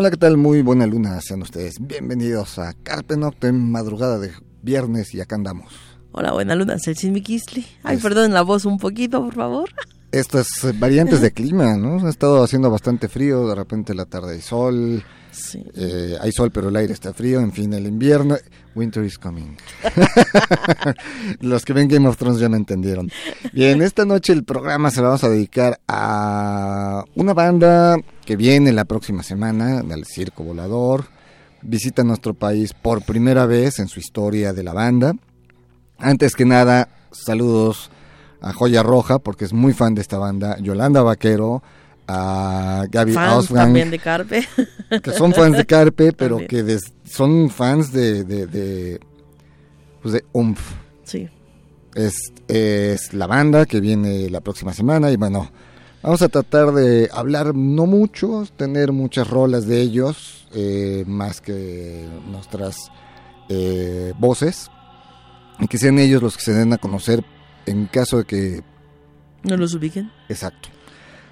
[0.00, 0.38] Hola, ¿qué tal?
[0.38, 5.74] Muy buena luna, sean ustedes bienvenidos a Carpe Noctem, madrugada de viernes y acá andamos.
[6.12, 7.66] Hola, buena luna, Celsin Mikisli.
[7.82, 9.68] Ay, perdón la voz un poquito, por favor.
[10.12, 10.46] Estas
[10.78, 12.04] variantes de clima, ¿no?
[12.06, 15.64] Ha estado haciendo bastante frío, de repente la tarde hay sol, Sí.
[15.76, 18.36] eh, hay sol pero el aire está frío, en fin, el invierno,
[18.74, 19.56] winter is coming.
[21.40, 23.08] Los que ven Game of Thrones ya me entendieron.
[23.52, 28.72] Bien, esta noche el programa se lo vamos a dedicar a una banda que viene
[28.72, 31.04] la próxima semana, del Circo Volador,
[31.62, 35.14] visita nuestro país por primera vez en su historia de la banda.
[35.98, 37.90] Antes que nada, saludos
[38.40, 41.62] a Joya Roja, porque es muy fan de esta banda, Yolanda Vaquero,
[42.08, 44.46] a Gaby Fans también de Carpe.
[45.02, 46.48] que son fans de Carpe, pero También.
[46.48, 49.00] que des- son fans de, de, de,
[50.02, 50.60] pues de UMF.
[51.04, 51.28] Sí.
[51.94, 52.14] Es,
[52.48, 55.50] es la banda que viene la próxima semana y bueno,
[56.02, 62.08] vamos a tratar de hablar no mucho, tener muchas rolas de ellos, eh, más que
[62.28, 62.76] nuestras
[63.48, 64.70] eh, voces,
[65.60, 67.24] y que sean ellos los que se den a conocer
[67.66, 68.62] en caso de que
[69.42, 70.10] ¿No los ubiquen?
[70.28, 70.68] Exacto.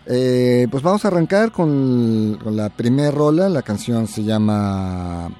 [0.07, 3.49] Eh, pues vamos a arrancar con, con la primera rola.
[3.49, 5.31] La canción se llama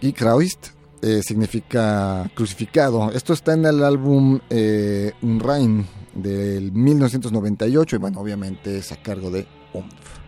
[0.00, 0.68] Gekreuzigt,
[1.02, 3.10] eh, significa crucificado.
[3.12, 9.30] Esto está en el álbum eh, Unrein del 1998 y bueno, obviamente es a cargo
[9.30, 10.25] de UMF.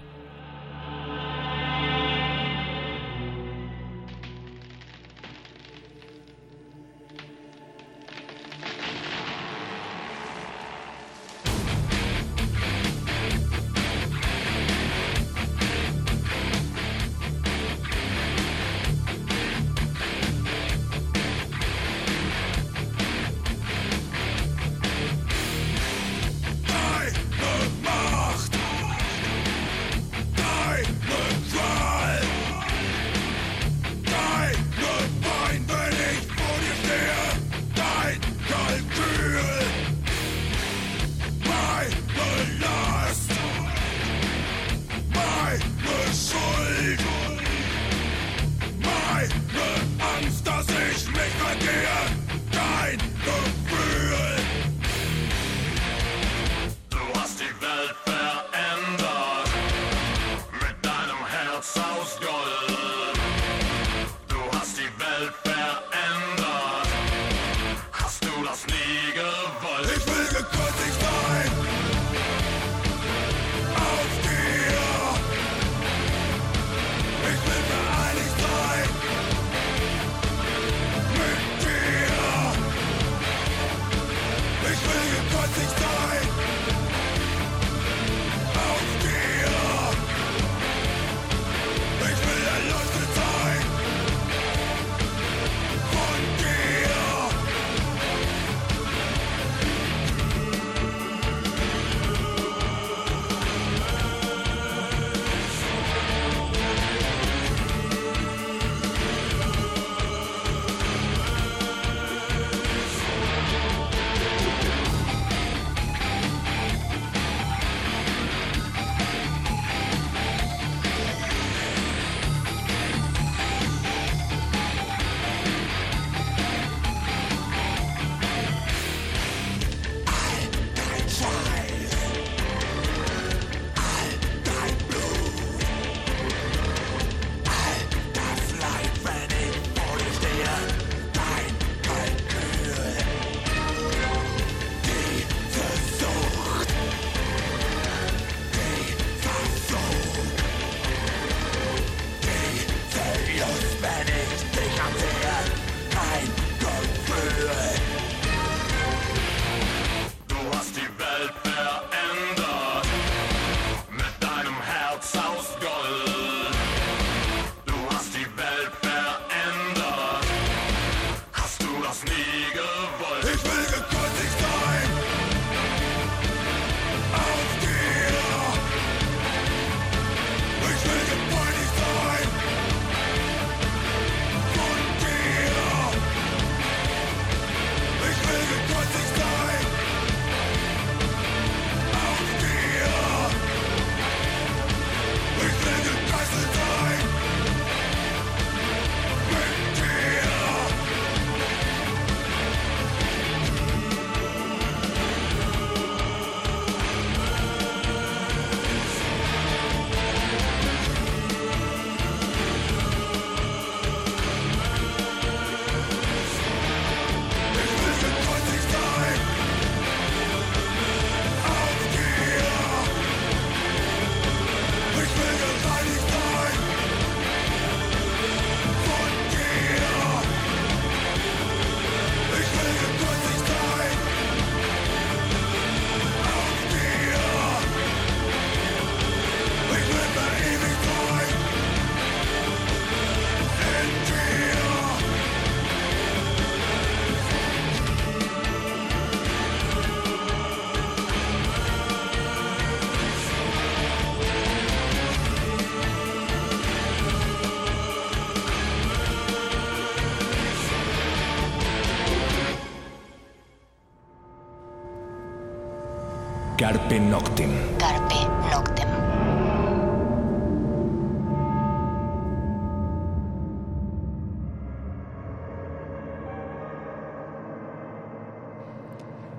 [266.98, 267.50] Carpe Noctem.
[267.78, 268.88] Carpe Noctem.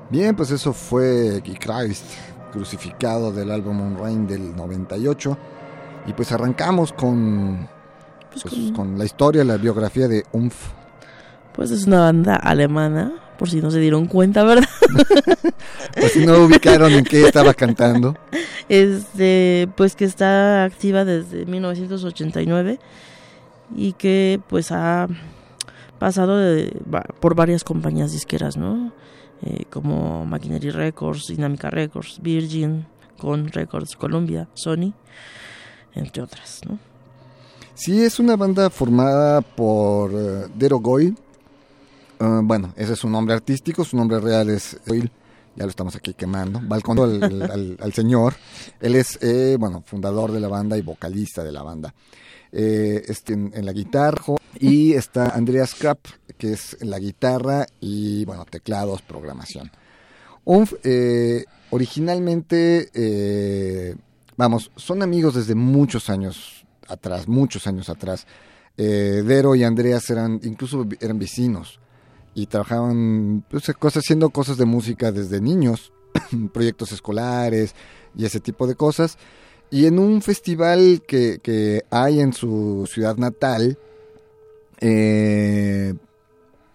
[0.10, 2.04] Bien, pues eso fue Christ,
[2.52, 5.38] crucificado del álbum On Rain del 98.
[6.08, 7.68] Y pues arrancamos con,
[8.32, 10.72] Pues pues, con- con la historia, la biografía de Umf.
[11.54, 14.70] Pues es una banda alemana, por si no se dieron cuenta, ¿verdad?
[16.00, 18.16] Pues si no ubicaron en qué estaba cantando.
[18.68, 22.80] Este, pues que está activa desde 1989
[23.76, 25.08] y que pues ha
[25.98, 26.78] pasado de-
[27.20, 28.92] por varias compañías disqueras, ¿no?
[29.42, 32.86] Eh, como Machinery Records, Dinámica Records, Virgin,
[33.18, 34.94] Con Records, Columbia, Sony,
[35.96, 36.78] entre otras, ¿no?
[37.74, 41.16] Sí, es una banda formada por eh, Dero Goy.
[42.20, 45.10] Ah, bueno, ese es su nombre artístico, su nombre real es Goy.
[45.56, 46.62] Ya lo estamos aquí quemando.
[46.64, 48.36] Balcón al, al- al señor.
[48.80, 51.94] Él es, eh, bueno, fundador de la banda y vocalista de la banda.
[52.52, 54.36] Eh, este, en, la guitarra.
[54.60, 56.00] Y está Andreas Krapp,
[56.38, 59.72] que es en la guitarra y, bueno, teclados, programación.
[60.84, 63.96] Eh, originalmente, eh,
[64.38, 68.26] vamos, son amigos desde muchos años atrás, muchos años atrás.
[68.78, 71.80] Eh, Dero y Andreas eran, incluso eran vecinos
[72.42, 75.92] y trabajaban pues, cosas, haciendo cosas de música desde niños,
[76.54, 77.76] proyectos escolares
[78.16, 79.18] y ese tipo de cosas.
[79.70, 83.78] Y en un festival que, que hay en su ciudad natal,
[84.80, 85.94] eh,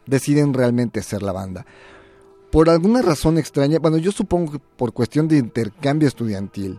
[0.06, 1.64] deciden realmente hacer la banda.
[2.52, 6.78] Por alguna razón extraña, bueno, yo supongo que por cuestión de intercambio estudiantil,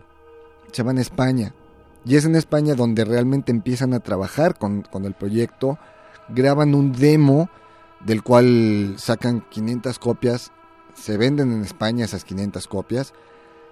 [0.70, 1.54] se van a España.
[2.04, 5.76] Y es en España donde realmente empiezan a trabajar con, con el proyecto,
[6.28, 7.50] graban un demo
[8.00, 10.52] del cual sacan 500 copias,
[10.94, 13.14] se venden en España esas 500 copias,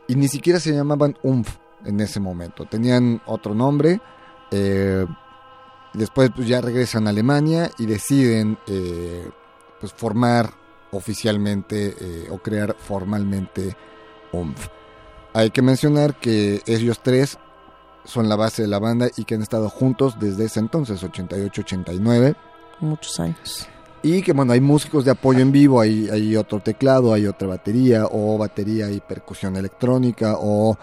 [0.07, 4.01] y ni siquiera se llamaban UMF en ese momento, tenían otro nombre,
[4.51, 5.07] eh,
[5.93, 9.29] después pues, ya regresan a Alemania y deciden eh,
[9.81, 10.51] pues formar
[10.93, 13.77] oficialmente eh, o crear formalmente
[14.33, 14.69] UMF.
[15.33, 17.39] Hay que mencionar que ellos tres
[18.05, 22.37] son la base de la banda y que han estado juntos desde ese entonces, 88-89.
[22.81, 23.69] Muchos años.
[24.05, 27.49] Y que bueno, hay músicos de apoyo en vivo, hay, hay otro teclado, hay otra
[27.49, 30.77] batería, o batería y percusión electrónica, o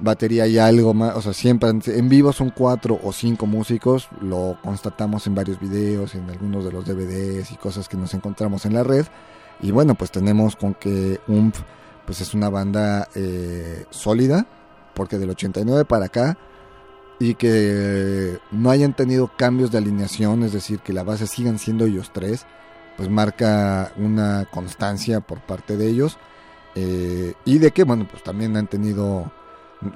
[0.00, 4.58] batería y algo más, o sea, siempre en- vivo son cuatro o cinco músicos, lo
[4.62, 8.74] constatamos en varios videos, en algunos de los DVDs y cosas que nos encontramos en
[8.74, 9.06] la red.
[9.62, 11.60] Y bueno, pues tenemos con que UMF
[12.04, 14.44] pues es una banda eh, sólida,
[14.92, 16.36] porque del 89 para acá,
[17.18, 21.86] y que no hayan tenido cambios de alineación, es decir, que la base sigan siendo
[21.86, 22.44] ellos tres,
[22.96, 26.18] pues marca una constancia por parte de ellos.
[26.74, 29.32] eh, y de que, bueno, pues también han tenido,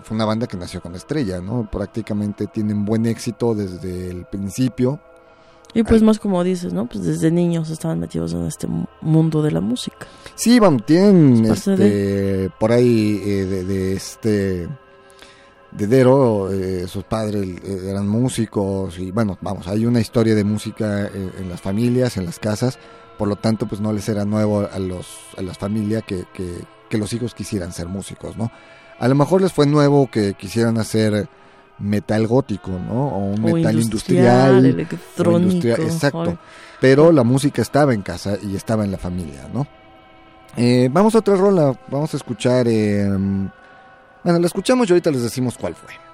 [0.02, 1.68] fue una banda que nació con estrella, ¿no?
[1.70, 4.98] Prácticamente tienen buen éxito desde el principio.
[5.74, 6.86] Y pues más como dices, ¿no?
[6.88, 10.06] Pues desde niños estaban metidos en este mu- mundo de la música.
[10.34, 14.68] Sí, vamos, tienen parte este, por ahí eh, de, de este
[15.72, 20.44] de Dero, eh, sus padres eh, eran músicos y bueno, vamos, hay una historia de
[20.44, 22.78] música eh, en las familias, en las casas,
[23.18, 26.64] por lo tanto pues no les era nuevo a los a las familias que, que,
[26.88, 28.50] que los hijos quisieran ser músicos, ¿no?
[28.98, 31.28] A lo mejor les fue nuevo que quisieran hacer
[31.78, 33.08] metal gótico, ¿no?
[33.08, 35.40] O un O metal industrial, industrial, electrónico.
[35.40, 36.30] industrial, exacto.
[36.30, 36.38] Ay,
[36.80, 39.66] Pero la música estaba en casa y estaba en la familia, ¿no?
[40.56, 42.66] Eh, vamos a otra rola, vamos a escuchar...
[44.22, 46.09] bueno, la escuchamos y ahorita les decimos cuál fue.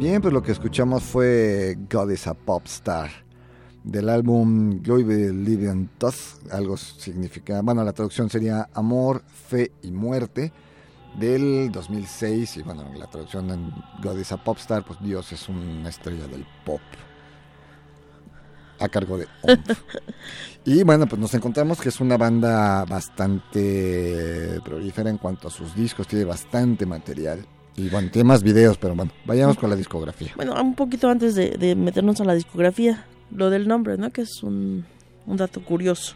[0.00, 3.10] Bien, pues lo que escuchamos fue God is a Pop Star
[3.84, 4.80] del álbum
[5.98, 6.14] Toth,
[6.50, 10.54] algo significa, bueno, la traducción sería Amor, Fe y Muerte
[11.18, 13.70] del 2006 y bueno, la traducción en
[14.02, 16.80] God is a Pop Star, pues Dios es una estrella del pop
[18.78, 19.82] a cargo de OMF.
[20.64, 25.74] y bueno, pues nos encontramos que es una banda bastante prolífera en cuanto a sus
[25.74, 27.46] discos, tiene bastante material.
[27.80, 30.32] Y bueno, tiene más videos, pero bueno, vayamos con la discografía.
[30.36, 34.10] Bueno, un poquito antes de, de meternos a la discografía, lo del nombre, ¿no?
[34.10, 34.84] Que es un,
[35.26, 36.14] un dato curioso.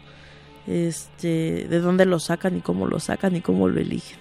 [0.67, 4.19] Este, de dónde lo sacan y cómo lo sacan y cómo lo eligen.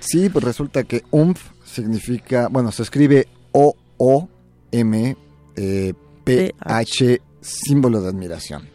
[0.00, 4.32] Sí, pues resulta que UMF significa, bueno, se escribe O-O-M-P-H,
[7.42, 8.68] símbolo de admiración.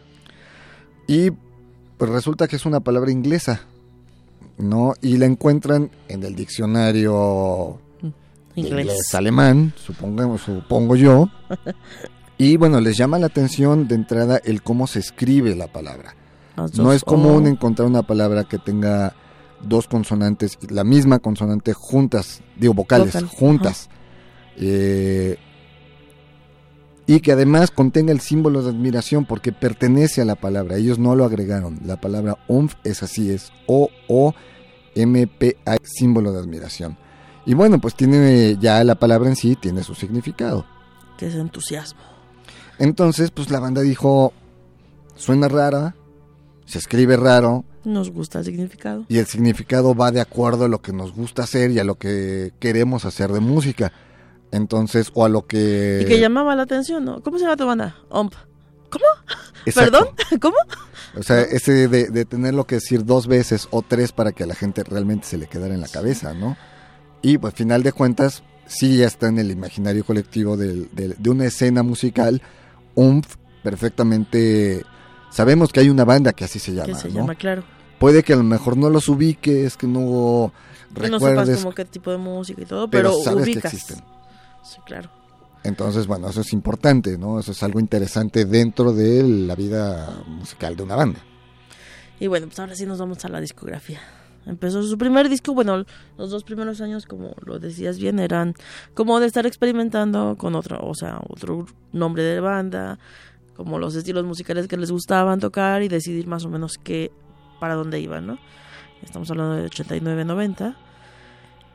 [1.08, 1.30] Y
[1.98, 3.62] pues resulta que es una palabra inglesa,
[4.58, 4.94] ¿no?
[5.00, 7.80] Y la encuentran en el diccionario
[8.54, 8.86] Inglés.
[8.86, 11.28] inglés alemán, supongo, supongo yo.
[12.38, 16.16] Y bueno, les llama la atención de entrada el cómo se escribe la palabra.
[16.76, 17.48] No es común O.
[17.48, 19.14] encontrar una palabra que tenga
[19.62, 23.88] dos consonantes, la misma consonante juntas, digo vocales, Vocal, juntas.
[24.56, 25.36] Eh,
[27.06, 30.76] y que además contenga el símbolo de admiración porque pertenece a la palabra.
[30.76, 31.78] Ellos no lo agregaron.
[31.84, 34.36] La palabra OMF es así, es O-O-M-P-A,
[35.84, 36.98] símbolo de admiración.
[37.46, 40.64] Y bueno, pues tiene ya la palabra en sí, tiene su significado.
[41.18, 42.00] que es entusiasmo.
[42.78, 44.32] Entonces, pues la banda dijo,
[45.16, 45.94] suena rara,
[46.66, 49.04] se escribe raro, Nos gusta el significado.
[49.08, 51.96] y el significado va de acuerdo a lo que nos gusta hacer y a lo
[51.96, 53.92] que queremos hacer de música.
[54.52, 56.00] Entonces, o a lo que...
[56.02, 57.22] Y que llamaba la atención, ¿no?
[57.22, 57.96] ¿Cómo se llama tu banda?
[58.10, 58.34] OMP.
[58.90, 59.04] ¿Cómo?
[59.64, 59.92] Exacto.
[59.98, 60.14] ¿Perdón?
[60.40, 60.56] ¿Cómo?
[61.18, 64.46] O sea, ese de, de tenerlo que decir dos veces o tres para que a
[64.46, 66.56] la gente realmente se le quedara en la cabeza, ¿no?
[67.22, 71.30] Y pues, final de cuentas, sí ya está en el imaginario colectivo del- del- de
[71.30, 72.42] una escena musical.
[72.94, 74.84] UMF, perfectamente...
[75.30, 77.20] Sabemos que hay una banda que así se llama, que se ¿no?
[77.20, 77.64] llama, claro.
[77.98, 80.52] Puede que a lo mejor no los ubiques, que no
[80.94, 83.62] Que no sepas recuerdes, como qué tipo de música y todo, pero, pero, sabes ubicas.
[83.62, 84.04] que existen.
[84.62, 85.08] Sí, claro.
[85.64, 87.38] Entonces, bueno, eso es importante, ¿no?
[87.40, 91.20] Eso es algo interesante dentro de la vida musical de una banda.
[92.20, 94.00] Y bueno, pues ahora sí nos vamos a la discografía.
[94.46, 95.84] Empezó su primer disco, bueno,
[96.18, 98.54] los dos primeros años, como lo decías bien, eran
[98.94, 102.98] como de estar experimentando con otro, o sea, otro nombre de banda,
[103.56, 107.12] como los estilos musicales que les gustaban tocar y decidir más o menos qué,
[107.60, 108.38] para dónde iban, ¿no?
[109.02, 110.76] Estamos hablando de 89, 90.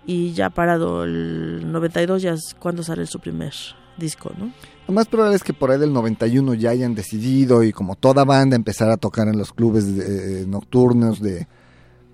[0.06, 3.54] Y ya parado el 92 ya es cuando sale su primer
[3.98, 4.52] disco, ¿no?
[4.88, 8.24] Lo más probable es que por ahí del 91 ya hayan decidido y como toda
[8.24, 11.48] banda empezar a tocar en los clubes de- eh, nocturnos de,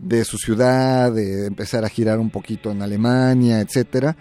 [0.04, 4.16] de su ciudad, de empezar a girar un poquito en Alemania, etcétera.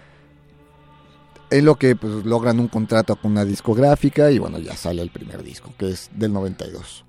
[1.49, 5.09] Es lo que pues logran un contrato con una discográfica y bueno, ya sale el
[5.09, 7.05] primer disco, que es del 92.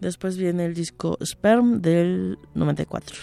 [0.00, 3.16] Después viene el disco Sperm del 94.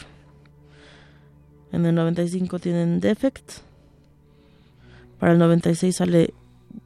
[1.72, 3.52] En el 95 tienen Defect.
[5.20, 6.34] Para el 96 sale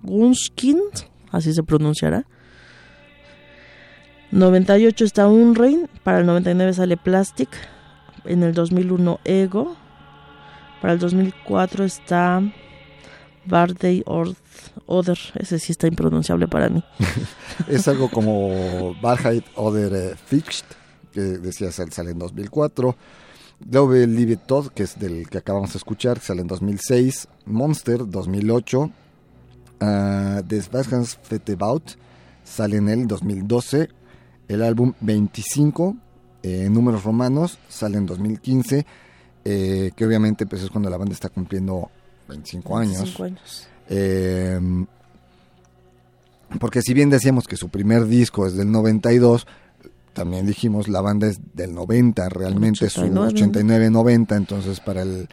[0.04, 2.26] Gunskind, así se pronunciará.
[4.32, 5.90] 98 está Unrain.
[6.04, 7.50] Para el 99 sale Plastic.
[8.30, 9.76] En el 2001 Ego.
[10.82, 12.42] Para el 2004 está
[13.46, 14.04] Barday
[14.86, 15.18] Other.
[15.36, 16.84] Ese sí está impronunciable para mí.
[17.68, 20.64] Es algo como Wahrheit oder eh, Ficht,
[21.12, 22.96] que decía sal- sale en 2004.
[23.60, 27.28] Glaube Liebe Tod, que es del que acabamos de escuchar, sale en 2006.
[27.46, 28.92] Monster, 2008.
[29.82, 31.18] Uh, Des Wagens
[31.58, 31.98] Baut
[32.44, 33.90] sale en el 2012.
[34.48, 35.96] El álbum 25,
[36.44, 38.86] eh, en números romanos, sale en 2015.
[39.46, 41.90] eh, que obviamente pues, es cuando la banda está cumpliendo
[42.28, 42.98] 25 años.
[42.98, 43.68] 25 años.
[43.90, 44.60] Eh,
[46.60, 49.48] porque si bien decíamos que su primer disco es del 92,
[50.14, 53.90] también dijimos la banda es del 90, realmente es su 89.
[53.90, 55.30] 89-90, entonces para el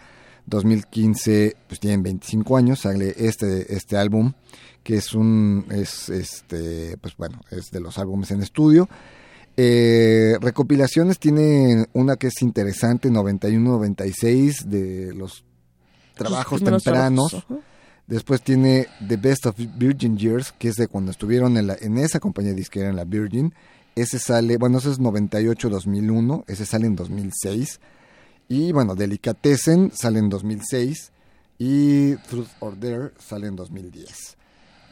[0.47, 4.33] 2015 pues tienen 25 años, sale este, este álbum
[4.83, 8.89] que es un, es este, pues bueno, es de los álbumes en estudio.
[9.57, 15.45] Eh, recopilaciones tiene una que es interesante, 91-96 de los
[16.15, 17.31] trabajos tempranos.
[17.31, 17.65] trabajos.
[18.07, 21.99] Después tiene The Best of Virgin Years, que es de cuando estuvieron en, la, en
[21.99, 23.53] esa compañía disquera, en la Virgin.
[23.97, 27.81] Ese sale, bueno, ese es 98-2001, ese sale en 2006.
[28.49, 31.11] Y bueno, Delicatessen sale en 2006
[31.59, 34.37] y Truth or Dare sale en 2010.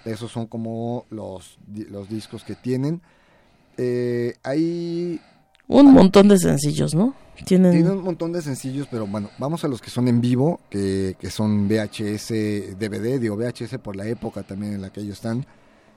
[0.06, 3.00] Esos son como los, los discos que tienen.
[3.76, 5.20] Eh, hay
[5.68, 7.14] Un montón de sencillos, ¿no?
[7.44, 7.72] Tienen...
[7.72, 11.16] Tiene un montón de sencillos, pero bueno, vamos a los que son en vivo, que,
[11.18, 15.44] que son VHS, DVD, digo VHS por la época también en la que ellos están.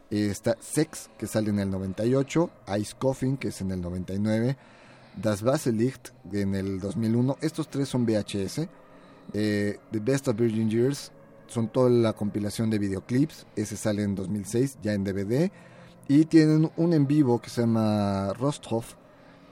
[0.09, 4.57] Eh, está Sex, que sale en el 98, Ice Coffin, que es en el 99,
[5.21, 7.37] Das Baselicht, en el 2001.
[7.41, 8.67] Estos tres son VHS.
[9.33, 11.11] Eh, The Best of Virgin Years,
[11.47, 13.45] son toda la compilación de videoclips.
[13.55, 15.51] Ese sale en 2006, ya en DVD.
[16.07, 18.93] Y tienen un en vivo que se llama Rosthoff,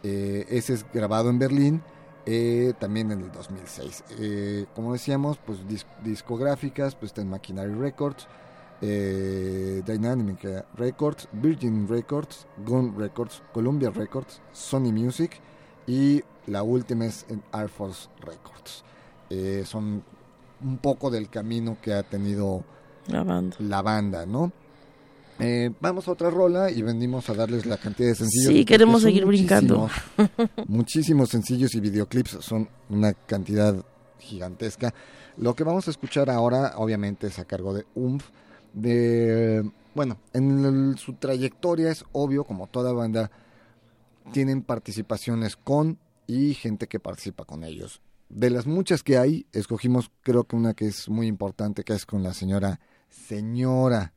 [0.03, 1.81] eh, ese es grabado en Berlín,
[2.25, 4.03] eh, también en el 2006.
[4.19, 8.27] Eh, como decíamos, pues dis- discográficas, pues está en Machinery Records,
[8.81, 15.39] eh, Dynamic Records, Virgin Records, Gun Records, Columbia Records, Sony Music
[15.87, 18.83] y la última es en Air Force Records.
[19.67, 20.03] Son
[20.63, 22.63] un poco del camino que ha tenido
[23.07, 23.55] La banda.
[23.59, 24.51] la banda, ¿no?
[25.39, 28.53] Eh, vamos a otra rola y venimos a darles la cantidad de sencillos.
[28.53, 29.89] Sí, queremos seguir brincando.
[30.17, 33.75] muchísimos, muchísimos sencillos y videoclips, son una cantidad
[34.19, 34.93] gigantesca.
[35.37, 38.23] Lo que vamos a escuchar ahora, obviamente, es a cargo de UMF.
[38.73, 43.31] De, bueno, en el- su trayectoria es obvio, como toda banda,
[44.31, 48.01] tienen participaciones con y gente que participa con ellos.
[48.29, 52.05] De las muchas que hay, escogimos creo que una que es muy importante, que es
[52.05, 54.13] con la señora, señora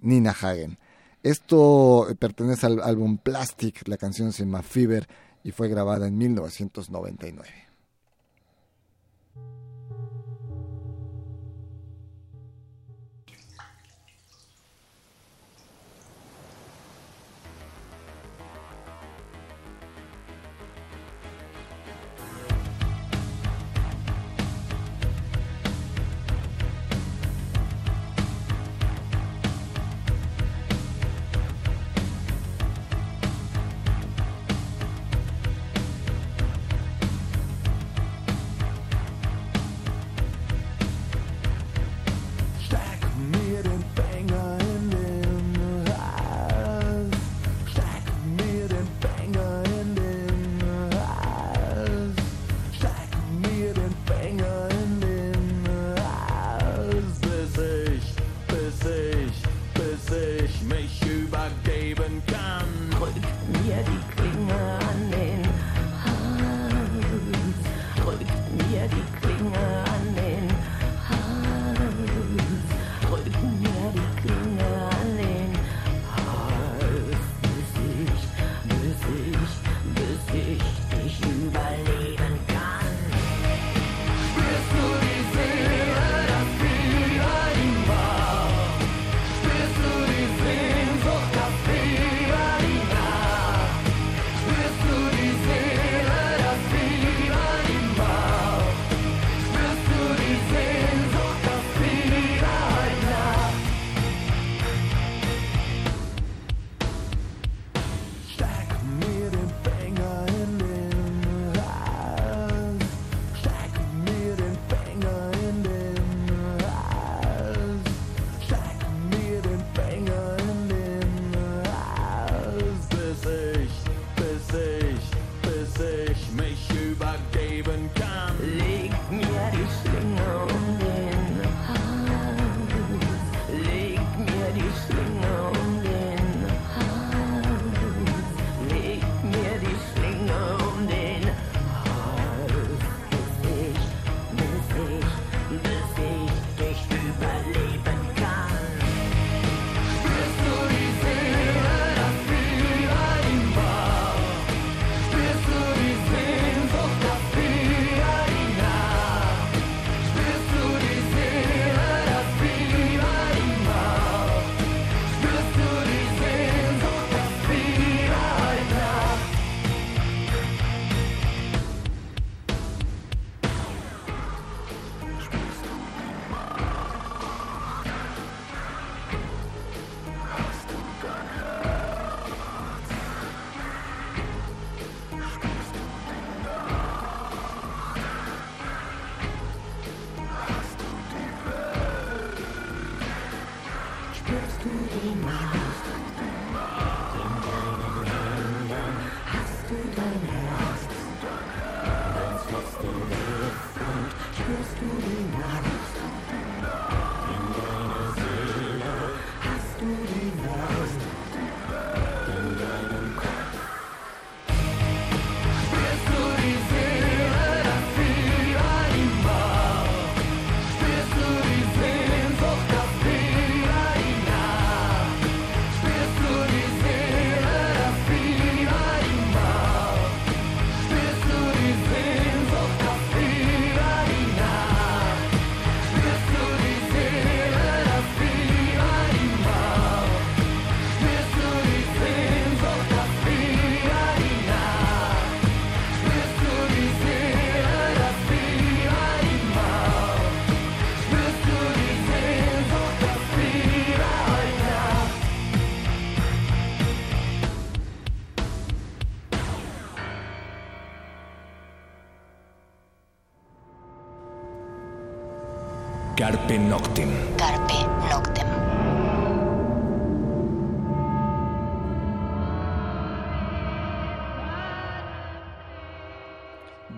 [0.00, 0.78] Nina Hagen.
[1.22, 5.08] Esto eh, pertenece al álbum Plastic, la canción se llama Fever
[5.42, 7.66] y fue grabada en 1999.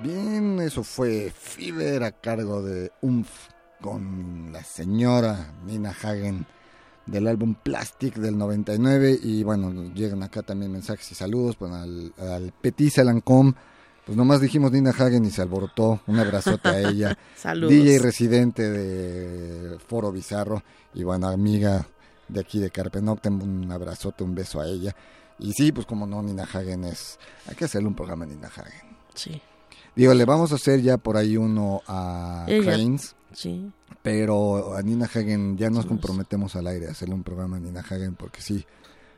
[0.02, 3.28] Bien, eso fue Fever a cargo de Umf
[3.80, 6.46] con la señora Nina Hagen
[7.06, 12.12] del álbum Plastic del 99 y bueno, llegan acá también mensajes y saludos pues, al,
[12.18, 13.54] al Petit Salancom
[14.08, 17.74] pues nomás dijimos Nina Hagen y se alborotó, un abrazote a ella, Saludos.
[17.74, 20.62] DJ residente de Foro Bizarro.
[20.94, 21.87] Y bueno, amiga
[22.26, 24.96] de aquí de Carpe Noctem, un abrazote, un beso a ella.
[25.38, 28.48] Y sí, pues como no, Nina Hagen es, hay que hacerle un programa a Nina
[28.48, 28.96] Hagen.
[29.12, 29.42] Sí,
[29.98, 32.62] Digo, le vamos a hacer ya por ahí uno a Ella.
[32.74, 33.70] Cranes, sí.
[34.00, 37.80] pero a Nina Hagen ya nos comprometemos al aire a hacerle un programa a Nina
[37.80, 38.64] Hagen porque sí,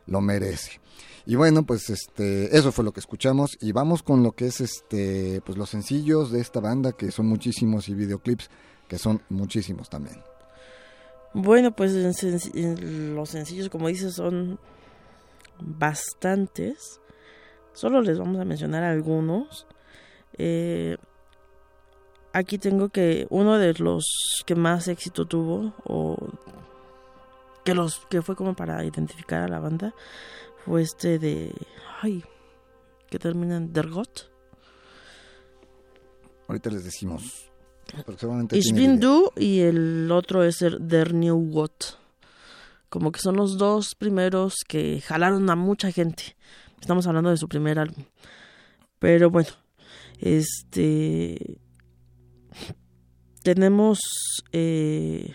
[0.07, 0.81] lo merece.
[1.27, 4.63] Y bueno, pues este, eso fue lo que escuchamos y vamos con lo que es
[4.63, 8.49] este, pues los sencillos de esta banda que son muchísimos y videoclips
[8.89, 10.17] que son muchísimos también.
[11.35, 14.59] Bueno, pues en senc- en los sencillos, como dices, son
[15.61, 17.01] bastantes.
[17.73, 19.67] Solo les vamos a mencionar algunos.
[20.43, 20.97] Eh,
[22.33, 24.07] aquí tengo que uno de los
[24.47, 26.17] que más éxito tuvo, o
[27.63, 29.95] que los que fue como para identificar a la banda,
[30.65, 31.53] fue este de,
[32.01, 32.25] ay,
[33.11, 34.31] que termina en Dergot.
[36.49, 37.51] Ahorita les decimos.
[38.07, 39.33] porque seguramente Ich tiene bin video.
[39.35, 41.99] du y el otro es el Der New Got.
[42.89, 46.35] Como que son los dos primeros que jalaron a mucha gente.
[46.81, 48.05] Estamos hablando de su primer álbum.
[48.99, 49.51] Pero bueno,
[50.21, 51.59] este.
[53.43, 53.99] Tenemos.
[54.53, 55.35] eh,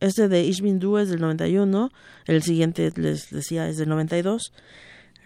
[0.00, 1.90] este de Ich bin du es del 91.
[2.26, 4.52] El siguiente, les decía, es del 92.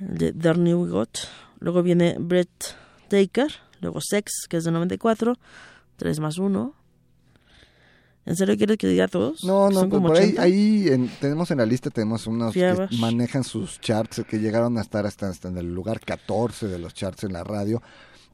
[0.00, 1.18] el De Der New Got.
[1.60, 2.76] Luego viene Brett
[3.08, 3.50] Taker.
[3.80, 5.34] Luego Sex, que es del 94.
[5.96, 6.74] 3 más 1.
[8.26, 9.44] ¿En serio quieres que diga todos?
[9.44, 10.42] No, no, pues como por ahí, 80.
[10.42, 14.80] ahí en- tenemos en la lista, tenemos unos que manejan sus charts, que llegaron a
[14.80, 17.80] estar hasta, hasta en el lugar 14 de los charts en la radio,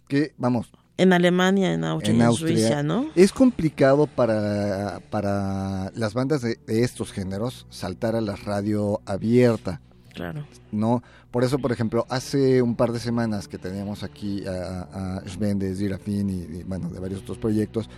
[0.09, 2.33] que vamos, En Alemania, en Austria, en.
[2.33, 3.07] Suiza, ¿no?
[3.15, 9.81] Es complicado para, para las bandas de, de estos géneros saltar a la radio abierta,
[10.15, 10.45] Claro.
[10.71, 11.03] ¿no?
[11.31, 15.59] Por eso, por ejemplo, hace un par de semanas que teníamos aquí a, a Sven
[15.59, 17.88] de Zirafin y, y, bueno, de varios otros proyectos,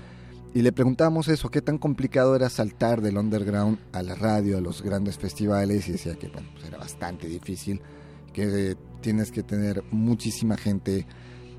[0.55, 4.61] y le preguntamos eso, qué tan complicado era saltar del underground a la radio, a
[4.61, 7.81] los grandes festivales, y decía que bueno, pues era bastante difícil,
[8.33, 11.07] que eh, tienes que tener muchísima gente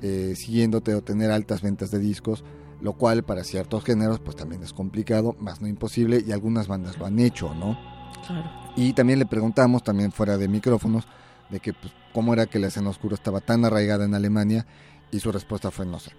[0.02, 2.44] eh, siguiéndote o tener altas ventas de discos,
[2.80, 6.98] lo cual para ciertos géneros pues también es complicado, más no imposible, y algunas bandas
[6.98, 7.78] lo han hecho, ¿no?
[8.26, 8.50] Claro.
[8.76, 11.06] Y también le preguntamos, también fuera de micrófonos,
[11.48, 14.66] de que pues, cómo era que la escena oscura estaba tan arraigada en Alemania
[15.10, 16.12] y su respuesta fue no sé.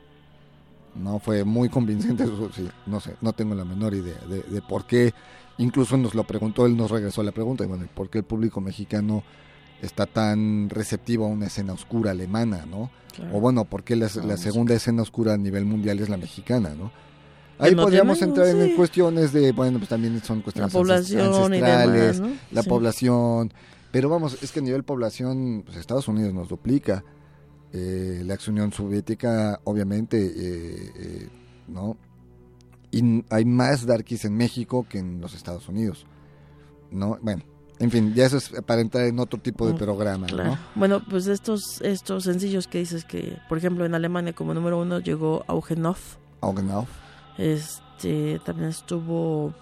[0.96, 4.88] No fue muy convincente, sí, no sé, no tengo la menor idea de, de por
[4.88, 5.14] qué.
[5.60, 8.24] Incluso nos lo preguntó, él nos regresó la pregunta, y bueno, ¿y ¿por qué el
[8.24, 9.24] público mexicano
[9.82, 12.90] está tan receptivo a una escena oscura alemana, no?
[13.16, 13.38] claro.
[13.38, 16.74] O bueno, ¿por qué la, la segunda escena oscura a nivel mundial es la mexicana,
[16.78, 16.92] no?
[17.60, 22.18] Ahí no podríamos entrar en cuestiones de, bueno, pues también son la cuestiones población ancestrales,
[22.18, 22.38] demás, ¿no?
[22.52, 22.70] la Sí.
[22.70, 23.54] población.
[23.92, 27.04] Pero vamos, es que a nivel población, pues Estados Unidos nos duplica.
[27.74, 31.30] Eh, la ex Unión Soviética, obviamente, eh, eh,
[31.68, 31.98] ¿no?
[32.92, 36.06] Y hay más darkies en México que en los Estados Unidos,
[36.92, 37.18] ¿no?
[37.22, 37.44] Bueno,
[37.80, 40.52] en fin, ya eso es para entrar en otro tipo de Mm, programa, Claro.
[40.52, 40.60] ¿no?
[40.76, 45.00] Bueno, pues estos, estos sencillos que dices que, por ejemplo, en Alemania como número uno
[45.00, 46.16] llegó Augenhoff.
[46.42, 46.90] Augenauf.
[47.38, 49.54] Este, también estuvo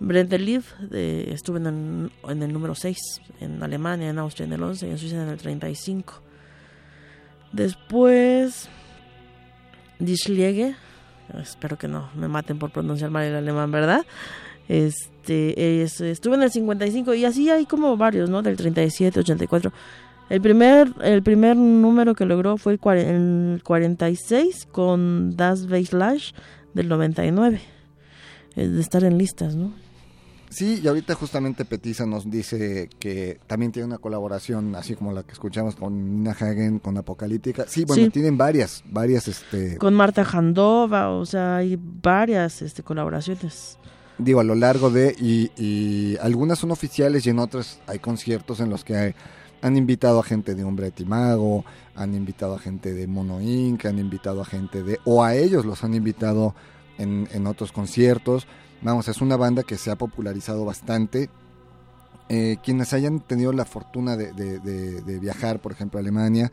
[0.00, 2.96] Brendeliv, de, estuvo en el, en el número 6,
[3.40, 6.22] en Alemania, en Austria en el 11 y en Suiza en el 35.
[7.52, 8.68] Después,
[9.98, 10.76] Dischliege,
[11.40, 14.04] espero que no me maten por pronunciar mal el alemán, ¿verdad?
[14.68, 18.42] Este, es- estuvo en el 55 y así hay como varios, ¿no?
[18.42, 19.72] Del 37, 84.
[20.30, 26.32] El primer, el primer número que logró fue el, cuare- el 46 con Das Weislash
[26.74, 27.60] del 99.
[28.56, 29.72] Es de estar en listas, ¿no?
[30.50, 35.22] Sí, y ahorita justamente Petiza nos dice que también tiene una colaboración, así como la
[35.22, 37.66] que escuchamos con Nina Hagen, con Apocalíptica.
[37.68, 38.10] Sí, bueno, Sí.
[38.10, 43.78] tienen varias, varias, este, Con Marta Jandova, o sea, hay varias este, colaboraciones.
[44.18, 48.70] Digo, a lo largo de, y, algunas son oficiales y en otras hay conciertos en
[48.70, 49.14] los que
[49.62, 53.98] han invitado a gente de Hombre Timago, han invitado a gente de Mono Inc., han
[53.98, 56.54] invitado a gente de, o a ellos los han invitado
[56.98, 58.46] en, en otros conciertos.
[58.82, 61.28] Vamos, es una banda que se ha popularizado bastante.
[62.28, 66.52] Eh, quienes hayan tenido la fortuna de, de- de- de viajar, por ejemplo, a Alemania,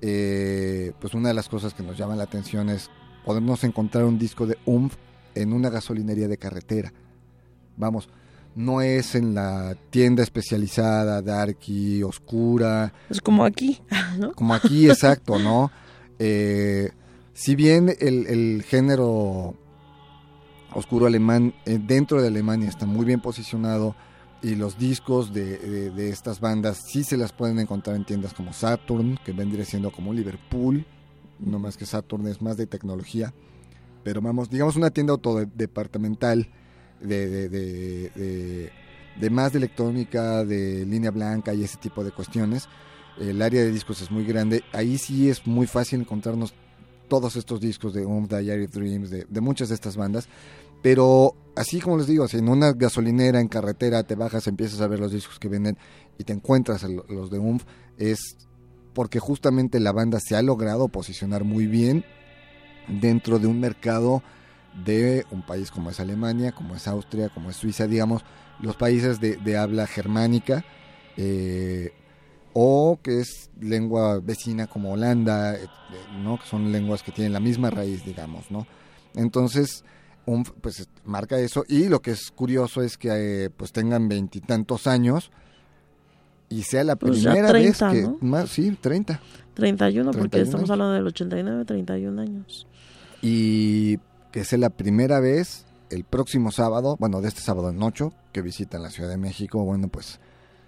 [0.00, 2.90] eh, pues una de las cosas que nos llama la atención es
[3.24, 4.94] podernos encontrar un disco de UMF
[5.34, 6.92] en una gasolinería de carretera.
[7.76, 8.08] Vamos,
[8.54, 12.92] no es en la tienda especializada, darky, oscura.
[13.08, 13.80] Es como aquí,
[14.18, 14.32] ¿no?
[14.32, 15.70] Como aquí, exacto, ¿no?
[16.20, 16.90] Eh,
[17.32, 19.54] si bien el, el género
[20.74, 23.94] oscuro alemán eh, dentro de Alemania está muy bien posicionado
[24.42, 28.34] y los discos de, de- de estas bandas sí se las pueden encontrar en tiendas
[28.34, 30.84] como Saturn, que vendría siendo como Liverpool,
[31.38, 33.32] no más que Saturn es más de tecnología,
[34.04, 36.48] pero vamos, digamos una tienda autodepartamental
[37.00, 38.72] de, de, de, de-
[39.20, 42.68] de más de electrónica, de línea blanca y ese tipo de cuestiones.
[43.18, 46.54] El área de discos es muy grande, ahí sí es muy fácil encontrarnos
[47.08, 50.28] todos estos discos de Home Diary Dreams, de, muchas de estas bandas.
[50.82, 55.00] Pero así como les digo, en una gasolinera, en carretera, te bajas, empiezas a ver
[55.00, 55.76] los discos que venden
[56.16, 57.64] y te encuentras el- los de UMF,
[57.96, 58.36] es
[58.94, 62.04] porque justamente la banda se ha logrado posicionar muy bien
[62.88, 64.22] dentro de un mercado
[64.84, 68.22] de un país como es Alemania, como es Austria, como es Suiza, digamos,
[68.60, 70.64] los países de, de habla germánica,
[71.16, 71.92] eh,
[72.52, 75.66] o que es lengua vecina como Holanda, eh,
[76.22, 76.38] ¿no?
[76.38, 78.66] que son lenguas que tienen la misma raíz, digamos, ¿no?
[79.14, 79.84] Entonces,
[80.26, 84.08] un- pues es- marca eso y lo que es curioso es que eh, pues tengan
[84.08, 85.30] veintitantos años
[86.48, 88.18] y sea la primera 30, vez que ¿no?
[88.20, 89.20] más sí 30
[89.54, 90.70] 31, porque 31 estamos años.
[90.70, 92.66] hablando del 89, 31 años.
[93.22, 93.98] Y
[94.32, 98.42] que sea la primera vez el próximo sábado bueno de este sábado en 8 que
[98.42, 99.64] visitan la Ciudad de México.
[99.64, 100.20] Bueno pues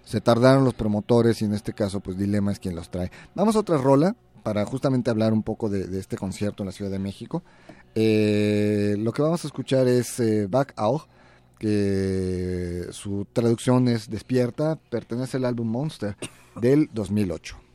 [0.04, 3.10] se tardaron los promotores y en este caso pues Dilema es quien los trae.
[3.34, 6.72] Vamos a otra rola para justamente hablar un poco de, de este concierto en la
[6.72, 7.42] Ciudad de México.
[7.94, 11.02] Eh, lo que vamos a escuchar es eh, Back Out
[11.58, 16.16] que su traducción es Despierta, pertenece al álbum Monster
[16.56, 17.69] del 2008.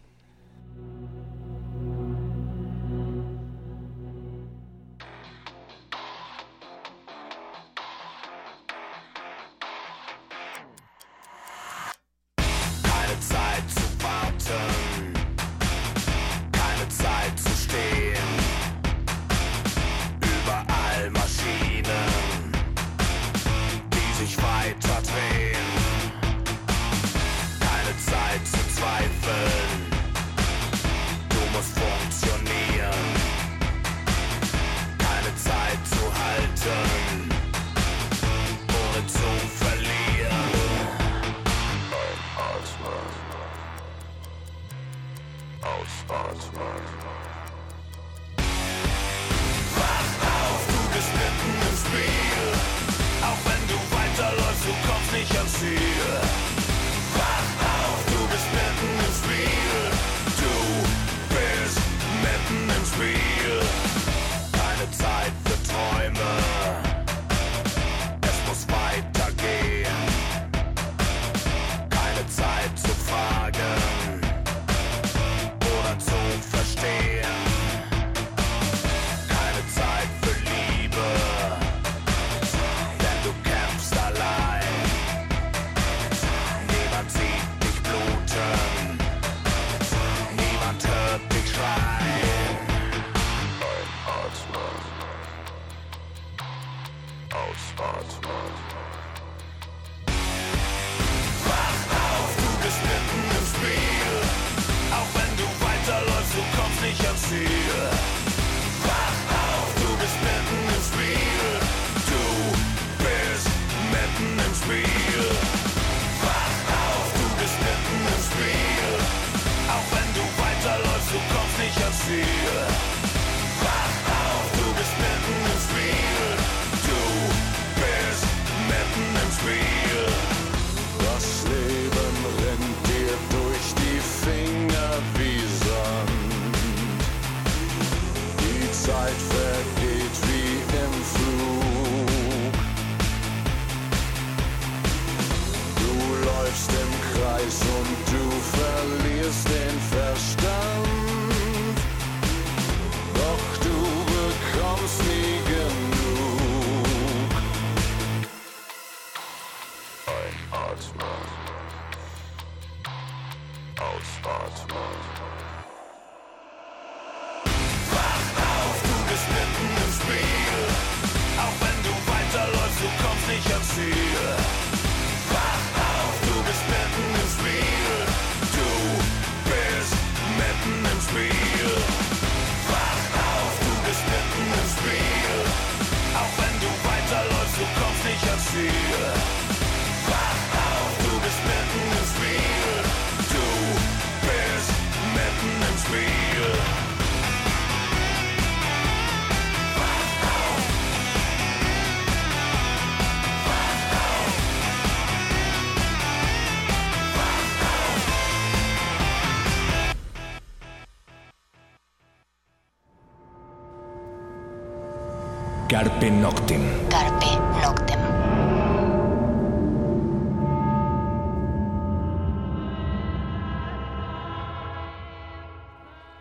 [216.05, 216.61] Carpe Noctem.
[216.87, 217.25] Carpe
[217.63, 217.99] Noctem.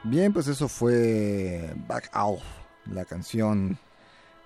[0.04, 2.42] Bien, pues eso fue Back Off,
[2.86, 3.76] la canción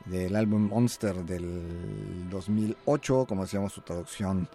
[0.06, 4.48] del álbum Monster del 2008, como decíamos su traducción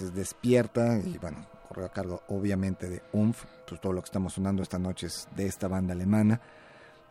[0.00, 4.32] es Despierta y bueno, corrió a cargo obviamente de UMF, pues todo lo que estamos
[4.32, 6.40] sonando esta noche es de esta banda alemana,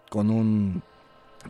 [0.09, 0.81] con un...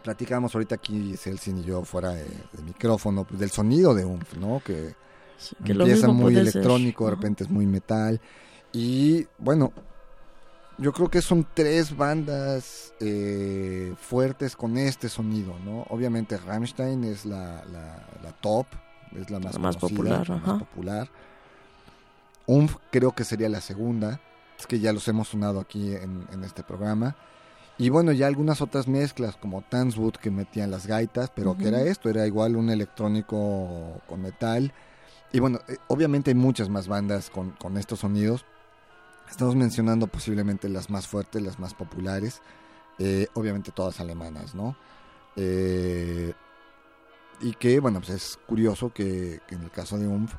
[0.01, 4.35] Platicamos ahorita aquí, Celsin y yo, fuera de, de micrófono, pues del sonido de UMF,
[4.37, 4.61] ¿no?
[4.65, 4.95] Que,
[5.37, 8.21] Sí, que empieza muy ser, electrónico, de repente es muy metal.
[8.71, 9.73] Y bueno,
[10.77, 15.85] yo creo que son tres bandas eh, fuertes con este sonido, ¿no?
[15.89, 18.67] Obviamente Rammstein es la, la, la top,
[19.15, 21.09] es la más, La más conocida, popular, la más popular.
[22.45, 24.19] Umf creo que sería la segunda,
[24.57, 27.15] es que ya los hemos sonado aquí en, en este programa.
[27.77, 31.81] Y bueno, ya algunas otras mezclas como Tanswood que metían las gaitas, pero que era
[31.81, 34.71] esto, era igual un electrónico con metal.
[35.31, 38.45] Y bueno, eh, obviamente hay muchas más bandas con, con estos sonidos.
[39.29, 42.41] Estamos mencionando posiblemente las más fuertes, las más populares.
[42.99, 44.75] eh, obviamente todas alemanas, ¿no?
[45.35, 46.31] Eh,
[47.41, 50.35] y que, bueno, pues es curioso que, que en el caso de UMF,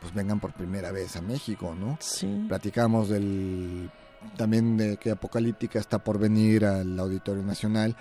[0.00, 1.98] pues vengan por primera vez a México, ¿no?
[2.00, 2.44] Sí.
[2.48, 3.90] Platicamos del
[4.36, 7.96] también de que Apocalíptica está por venir al Auditorio Nacional.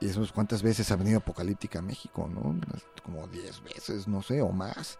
[0.00, 2.58] Y eso es cuántas veces ha venido Apocalíptica a México, ¿no?
[3.02, 4.98] Como 10 veces, no sé, o más,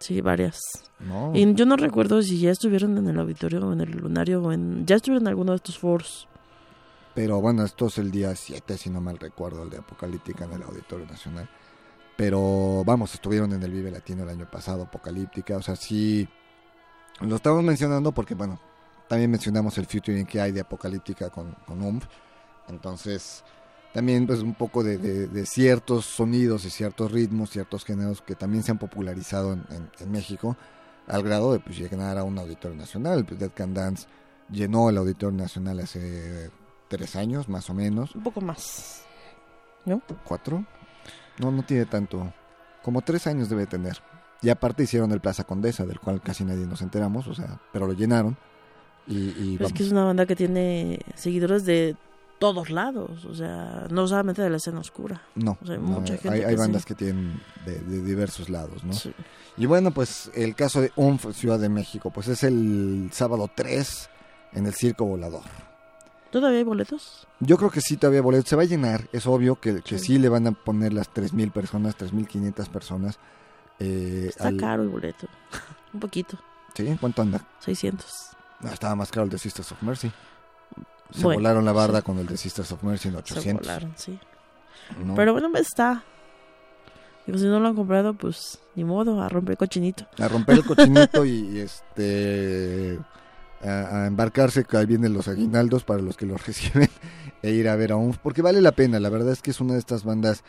[0.00, 0.58] Sí, varias.
[0.98, 1.30] ¿no?
[1.34, 4.50] Y yo no recuerdo si ya estuvieron en el auditorio o en el lunario o
[4.50, 4.86] en...
[4.86, 6.26] Ya estuvieron en alguno de estos foros.
[7.14, 10.52] Pero bueno, esto es el día 7, si no mal recuerdo, el de Apocalíptica en
[10.54, 11.50] el Auditorio Nacional.
[12.16, 15.58] Pero vamos, estuvieron en el Vive Latino el año pasado, Apocalíptica.
[15.58, 16.26] O sea, sí,
[17.20, 18.58] lo estamos mencionando porque, bueno,
[19.10, 22.06] también mencionamos el featuring que hay de Apocalíptica con, con UMF.
[22.68, 23.42] Entonces,
[23.92, 28.36] también pues un poco de, de- de ciertos sonidos y ciertos ritmos, ciertos géneros que
[28.36, 30.56] también se han popularizado en, en- en México
[31.08, 33.24] al grado de pues, llegar a un auditorio nacional.
[33.24, 34.06] Pues Dead Can Dance
[34.48, 36.50] llenó el auditorio nacional hace
[36.88, 38.14] tres años, más o menos.
[38.14, 39.02] Un poco más.
[40.24, 40.64] ¿Cuatro?
[41.38, 42.32] No, no tiene tanto.
[42.82, 43.98] Como tres años debe tener.
[44.42, 47.86] Y aparte hicieron el Plaza Condesa, del cual casi nadie nos enteramos, o sea, pero
[47.88, 48.38] lo llenaron.
[49.10, 51.96] Y, y es que es una banda que tiene seguidores de
[52.38, 53.24] todos lados.
[53.26, 55.20] O sea, no solamente de la escena oscura.
[55.34, 56.58] No, o sea, hay no, mucha gente hay, que hay sí.
[56.60, 58.92] bandas que tienen de, de diversos lados, ¿no?
[58.94, 59.12] Sí.
[59.58, 64.08] Y bueno, pues el caso de UNF Ciudad de México, pues es el sábado 3
[64.54, 65.42] en el Circo Volador.
[66.30, 67.26] ¿Todavía hay boletos?
[67.40, 68.48] Yo creo que sí todavía boletos.
[68.48, 70.06] Se va a llenar, es obvio que, que Sí.
[70.06, 73.18] sí le van a poner las 3.000 personas, 3.500 personas.
[73.80, 75.26] eh, Está al- caro el boleto.
[75.92, 76.38] Un poquito.
[76.74, 76.96] ¿Sí?
[77.00, 77.44] ¿Cuánto anda?
[77.58, 78.06] 600.
[78.60, 80.10] No, estaba más caro el de Sisters of Mercy.
[81.12, 82.04] Se Bueno, volaron la barda sí.
[82.04, 83.66] con el de Sisters of Mercy en Se 800.
[83.66, 84.18] volaron, sí.
[85.04, 85.14] ¿no?
[85.14, 86.04] Pero bueno, está.
[87.26, 90.06] Digo, si no lo han comprado, pues ni modo, a romper cochinito.
[90.18, 92.98] A romper el cochinito y, y, este
[93.62, 96.88] a, a embarcarse, que ahí vienen los aguinaldos para los que los reciben
[97.42, 99.60] e ir a ver a un porque vale la pena, la verdad es que es
[99.60, 100.44] una de estas bandas,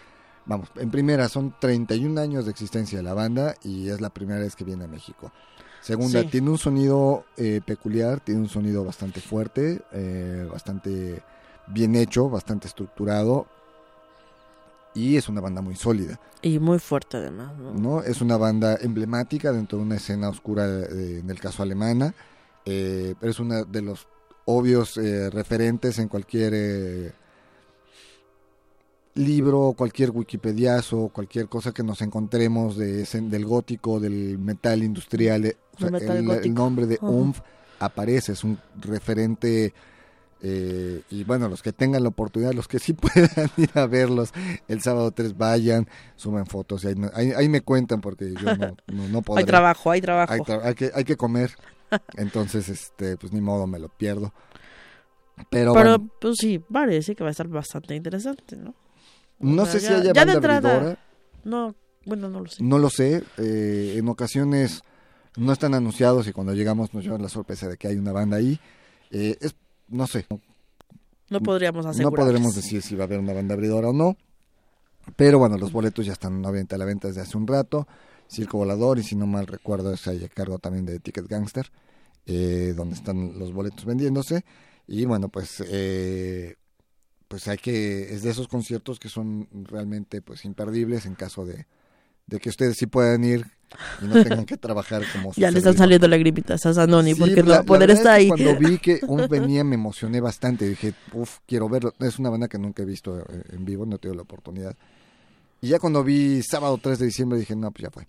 [0.46, 4.40] vamos, en primera son 31 años de existencia de la banda y es la primera
[4.40, 5.32] vez que viene a México.
[5.82, 6.28] Segunda, Sí.
[6.28, 11.22] tiene un sonido eh, peculiar, tiene un sonido bastante fuerte, eh, bastante
[11.68, 13.48] bien hecho, bastante estructurado
[14.94, 16.20] y es una banda muy sólida.
[16.44, 17.74] Y muy fuerte además, ¿no?
[17.74, 18.04] ¿no?
[18.04, 22.14] Es una banda emblemática dentro de una escena oscura, eh, en el caso alemana,
[22.66, 24.08] eh, pero es uno de los
[24.46, 27.12] obvios eh, referentes en cualquier eh,
[29.16, 35.46] libro, cualquier wikipediazo, cualquier cosa que nos encontremos de ese- del gótico, del metal industrial,
[35.46, 35.58] eh,
[35.90, 36.98] sea, el, nombre de.
[37.02, 37.40] UMF
[37.80, 39.74] aparece, es un referente
[40.44, 44.32] eh, y bueno, los que tengan la oportunidad, los que sí puedan ir a verlos
[44.68, 48.76] el sábado 3 vayan, suben fotos y ahí, ahí- ahí me cuentan porque yo no,
[48.88, 49.42] no, no podré.
[49.42, 50.34] Hay trabajo, hay trabajo.
[50.34, 51.52] Hay, tra- hay que, hay que comer,
[52.18, 54.34] entonces este pues ni modo, me lo pierdo.
[55.50, 58.76] Pero, Pero bueno, pues sí, parece que va a estar bastante interesante, ¿no?
[59.40, 61.00] no sé si ya- haya ya de banda entrada- abridora,
[61.44, 61.76] No,
[62.06, 62.64] bueno, no lo sé.
[62.64, 64.82] no lo sé, eh, en ocasiones
[65.38, 68.38] no están anunciados y cuando llegamos nos llevan la sorpresa de que hay una banda
[68.38, 68.60] ahí.
[69.12, 69.56] Eh, es,
[69.88, 70.26] no sé,
[71.30, 72.26] No podríamos No asegurar.
[72.26, 74.16] podremos decir si va a haber una banda abridora o no.
[75.16, 77.88] Pero bueno, los boletos ya están a la venta desde hace un rato.
[78.30, 81.70] Circo Volador, y si no mal recuerdo, es ahí a cargo también de Ticket Gangster,
[82.26, 84.46] eh, donde están los boletos vendiéndose.
[84.88, 86.56] Y bueno, pues eh,
[87.28, 91.66] pues hay que, es de esos conciertos que son realmente pues imperdibles en caso de,
[92.28, 93.48] de que ustedes sí puedan ir
[94.02, 97.36] y no tengan que trabajar como Ya le están saliendo lagrimitas a Zanoni Sí, porque
[97.38, 98.38] la- no va a la poder estar es ahí.
[98.38, 100.68] que Cuando vi que un venía me emocioné bastante.
[100.68, 101.94] Dije, uff, quiero verlo.
[102.00, 104.76] Es una banda que nunca he visto eh, en vivo, no he tenido la oportunidad.
[105.62, 108.08] Y ya cuando vi sábado 3 de diciembre dije, no, pues ya fue.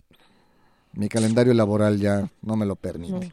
[0.93, 3.13] Mi calendario laboral ya no me lo permite.
[3.27, 3.31] No.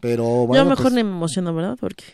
[0.00, 1.76] Pero Yo bueno, mejor pues, ni me emociono, ¿verdad?
[1.80, 2.04] Porque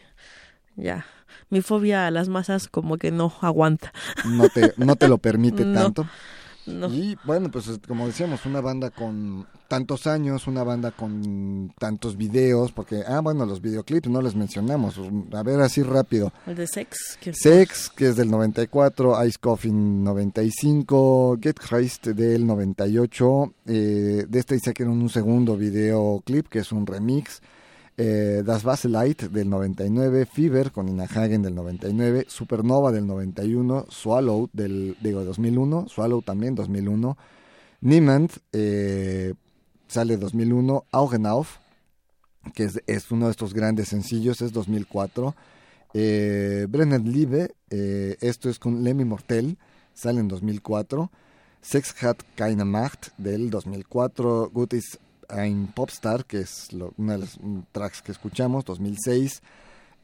[0.77, 1.07] ya,
[1.51, 3.93] mi fobia a las masas como que no aguanta.
[4.25, 5.81] no, te, no te lo permite No.
[5.83, 6.07] tanto.
[6.69, 6.89] No.
[6.89, 12.17] Y bueno, pues es- como decíamos, una banda con tantos años, una banda con tantos
[12.17, 14.99] videos, porque, ah, bueno, los videoclips no les mencionamos.
[15.33, 16.33] A ver, así rápido.
[16.47, 22.47] El de Sex, que Sex, que es del 94, Ice Coffin 95, Get Christ del
[22.47, 23.53] 98.
[23.67, 27.41] Eh, de este sacaron un segundo videoclip, que es un remix.
[28.01, 34.49] Eh, Das Light del 99, Fever con Ina Hagen del 99, Supernova del 91, Swallow
[34.53, 37.17] del digo 2001, Swallow también 2001,
[37.81, 39.35] Niemand eh,
[39.89, 41.59] sale 2001, Augenauf
[42.53, 45.35] que es, uno de estos grandes sencillos, es 2004.
[45.95, 49.59] Eh, Brenner Liebe, eh, esto es con Lemmy Mortel,
[49.95, 51.11] sale en 2004.
[51.61, 54.51] Sex hat keine Macht del 2004.
[54.53, 54.75] Gut
[55.29, 59.43] ein Popstar, que es lo- una de las mm, tracks que escuchamos, 2006.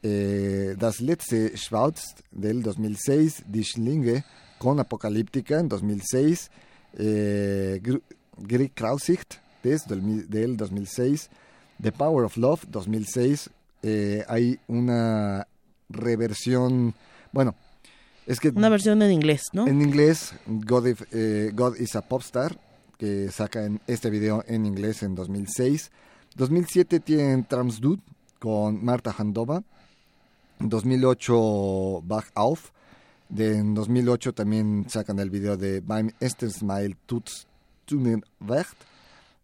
[0.03, 3.45] Eh, das letzte Schwarz del 2006.
[3.47, 4.25] Die Schlinge
[4.59, 6.51] con Apocalíptica en 2006.
[6.99, 8.03] Eh, Gr-
[8.39, 11.31] Grieg Krausicht des, del, mi- del 2006.
[11.83, 13.51] The Power of Love 2006.
[13.83, 15.47] Eh, hay una
[15.89, 16.95] reversión,
[17.33, 17.55] bueno,
[18.27, 19.67] es que una versión en inglés, ¿no?
[19.67, 22.59] en inglés, God, if- eh, God is a Popstar,
[22.99, 25.91] que saca en este video en inglés en 2006.
[26.37, 28.03] 2007 tienen Trams Dude
[28.39, 29.63] con Marta Handova.
[30.61, 32.71] 2008 Bach Auf.
[33.29, 37.47] De, en 2008 también sacan el video de Beim Esten Smile Tuts
[37.85, 38.77] Tunen Wecht.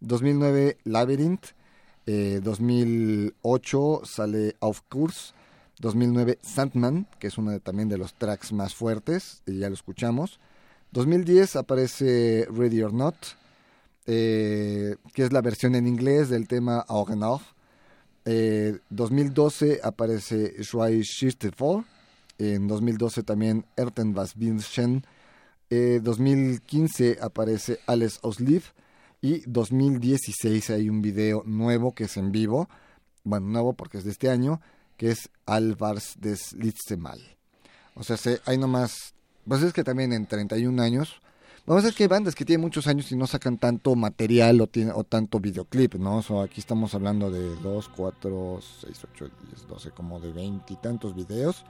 [0.00, 1.46] 2009 Labyrinth.
[2.06, 5.34] Eh, 2008 sale Auf Kurs.
[5.80, 10.38] 2009 Sandman, que es uno también de los tracks más fuertes, y ya lo escuchamos.
[10.92, 13.14] 2010 aparece Ready or Not,
[14.06, 17.22] eh, que es la versión en inglés del tema Augen.
[18.24, 21.84] Eh, 2012 aparece Schwei Schiste vor.
[22.38, 25.04] En 2012 también Erten was Binschen.
[25.68, 28.72] Eh, 2015 aparece Alles aus Liv.
[29.20, 32.68] Y 2016 hay un video nuevo que es en vivo.
[33.22, 34.60] Bueno, nuevo porque es de este año.
[34.96, 37.20] Que es Alvars des letzte Mal.
[37.94, 39.14] O sea, se, hay nomás.
[39.46, 41.20] Pues es que también en 31 años.
[41.66, 44.60] Vamos a ver que hay bandas que tienen muchos años y no sacan tanto material
[44.60, 46.18] o, tiene, o tanto videoclip, ¿no?
[46.18, 50.72] O sea, aquí estamos hablando de 2, 4, 6, 8, 10, 12, como de 20
[50.72, 51.64] y tantos videos.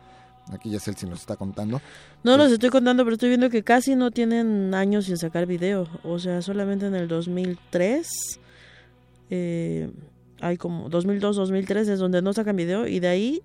[0.53, 1.81] Aquí ya Celsi nos está contando.
[2.25, 5.87] No los estoy contando, pero estoy viendo que casi no tienen años sin sacar video.
[6.03, 8.09] O sea, solamente en el 2003.
[9.31, 9.91] Eh,
[10.41, 12.87] hay como 2002, 2003 es donde no sacan video.
[12.87, 13.43] Y de ahí,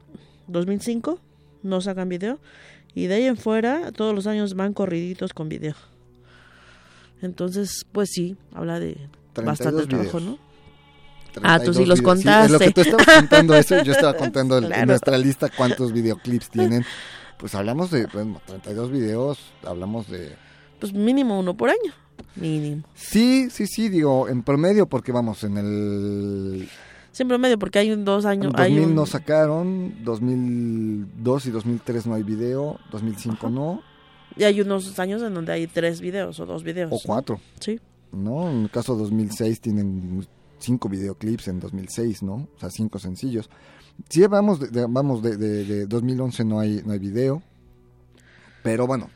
[0.47, 1.19] 2005,
[1.63, 2.39] no sacan video.
[2.95, 5.75] Y de ahí en fuera, todos los años van corriditos con video.
[7.21, 8.93] Entonces, pues sí, habla de
[9.33, 10.39] 32 bastante trabajo, videos.
[10.39, 10.45] ¿no?
[11.43, 12.19] Ah, tú sí 32 los videos.
[12.45, 12.71] Sí, lo que contaste.
[12.73, 13.83] tú estabas contando eso.
[13.83, 14.85] Yo estaba contando el- en Claro.
[14.87, 16.85] nuestra lista cuántos videoclips tienen.
[17.37, 20.33] Pues hablamos de bueno, 32 videos, hablamos de
[20.79, 21.91] Pues mínimo uno por año.
[22.37, 22.83] Mínimo.
[22.95, 26.69] Sí, sí, sí, digo, en promedio, porque vamos, en el
[27.15, 28.53] Siempre medio, porque hay un dos años.
[28.53, 33.81] en hay 2000 un- no sacaron, 2002 y 2003 no hay video, 2005 no,
[34.35, 36.91] Y hay unos años en donde hay tres videos o dos videos.
[36.91, 37.79] o cuatro, Sí.
[38.11, 38.49] ¿no?
[38.49, 40.27] En el caso de 2006 tienen
[40.59, 42.49] cinco videoclips en 2006, ¿no?
[42.55, 43.49] O sea, cinco sencillos.
[44.09, 47.41] Sí, vamos, de, de- vamos de, de- de 2011 no hay, no hay video,
[48.61, 49.09] pero bueno,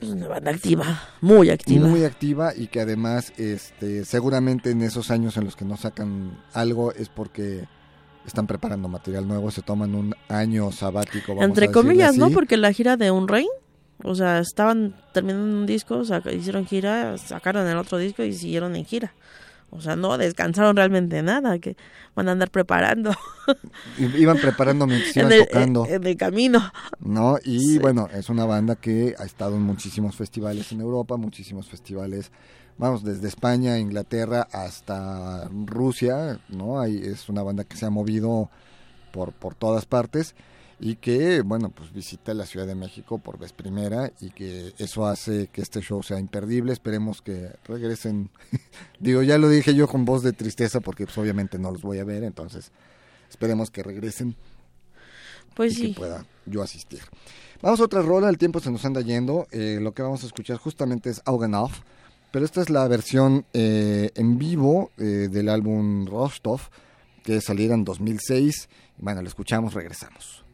[0.00, 1.86] Es una banda activa, muy activa.
[1.88, 6.38] muy activa y que además este seguramente en esos años en los que no sacan
[6.52, 7.64] algo es porque
[8.26, 12.30] están preparando material nuevo, se toman un año sabático, vamos Entre comillas, ¿no?
[12.30, 13.46] Porque la gira de Un Rey,
[14.02, 18.76] o sea, estaban terminando un disco, saca- hicieron gira, sacaron el otro disco y siguieron
[18.76, 19.14] en gira.
[19.70, 21.76] O sea, no descansaron realmente nada, que
[22.14, 23.10] van a andar preparando
[23.98, 26.72] iban preparando mientras iban en, el, tocando, en el camino.
[27.00, 27.38] ¿no?
[27.44, 27.78] Y Sí.
[27.78, 32.30] bueno, es una banda que ha estado en muchísimos festivales en Europa, muchísimos festivales,
[32.78, 36.80] vamos, desde España, Inglaterra hasta Rusia, ¿no?
[36.80, 38.50] Ahí es una banda que se ha movido
[39.12, 40.34] por, por todas partes.
[40.78, 45.06] Y que, bueno, pues visita la Ciudad de México por vez primera y que eso
[45.06, 46.72] hace que este show sea imperdible.
[46.72, 48.30] Esperemos que regresen.
[49.00, 51.98] Digo, ya lo dije yo con voz de tristeza porque pues, obviamente no los voy
[51.98, 52.72] a ver, entonces
[53.30, 54.36] esperemos que regresen
[55.54, 55.88] Pues y sí.
[55.88, 57.00] que pueda yo asistir.
[57.62, 59.46] Vamos a otra rola, el tiempo se nos anda yendo.
[59.52, 61.80] eh, lo que vamos a escuchar justamente es Augen auf,
[62.32, 66.60] pero esta es la versión eh, en vivo eh, del álbum Rostov,
[67.24, 68.68] que saliera en 2006.
[68.98, 70.45] Y bueno, lo escuchamos, regresamos.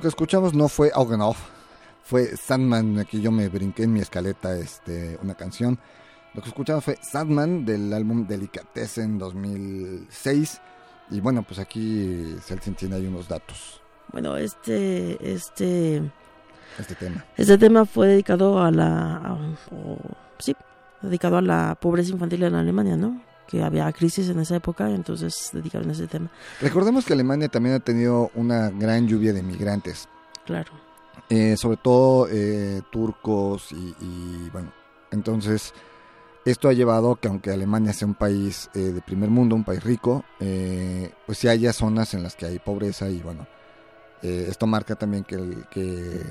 [0.00, 1.20] Lo que escuchamos no fue Augen
[2.02, 5.78] fue Sandman, aquí yo me brinqué en mi escaleta este, una canción.
[6.32, 10.58] Lo que escuchamos fue Sandman del álbum Delicatessen 2006.
[11.10, 15.98] Y bueno, pues aquí Celsin tiene ahí unos datos, Bueno, este, este,
[16.78, 17.22] este tema.
[17.36, 19.34] este tema fue dedicado a la, a-
[19.70, 19.98] o-
[20.38, 20.56] sí,
[21.02, 23.20] dedicado a la pobreza infantil en Alemania, ¿no?
[23.50, 26.30] Que había crisis en esa época, entonces dedicaron a ese tema.
[26.60, 30.08] Recordemos que Alemania también ha tenido una gran lluvia de migrantes,
[30.46, 30.72] Claro.
[31.28, 34.72] eh, sobre todo eh, turcos y, y, bueno,
[35.10, 35.74] entonces
[36.44, 39.82] esto ha llevado que aunque Alemania sea un país eh, de primer mundo, un país
[39.82, 43.46] rico, eh, pues sí haya zonas en las que hay pobreza y bueno,
[44.22, 46.22] eh, esto marca también que, el- que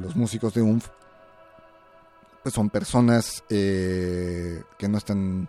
[0.00, 0.88] los músicos de UNF
[2.42, 5.48] pues son personas eh, que no están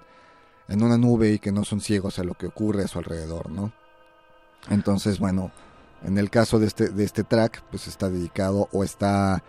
[0.68, 3.50] en una nube y que no son ciegos a lo que ocurre a su alrededor,
[3.50, 3.72] ¿no?
[4.70, 5.52] Entonces, bueno,
[6.04, 9.44] en el caso de este, de este track, pues está dedicado o está